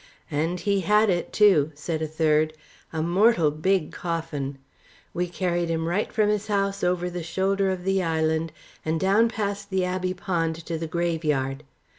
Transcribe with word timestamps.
"And 0.31 0.59
he 0.61 0.79
had 0.79 1.11
it 1.11 1.31
too," 1.31 1.71
said 1.75 2.01
a 2.01 2.07
third; 2.07 2.53
"a 2.91 3.03
mortal 3.03 3.51
big 3.51 3.91
coffin. 3.91 4.57
We 5.13 5.27
carried 5.27 5.69
him 5.69 5.87
right 5.87 6.11
from 6.11 6.27
his 6.27 6.47
house 6.47 6.83
over 6.83 7.07
the 7.07 7.21
shoulder 7.21 7.69
of 7.69 7.83
the 7.83 8.01
island, 8.01 8.51
and 8.83 8.99
down 8.99 9.29
past 9.29 9.69
the 9.69 9.85
Abbey 9.85 10.15
pond 10.15 10.55
to 10.65 10.79
the 10.79 10.87
graveyard. 10.87 11.61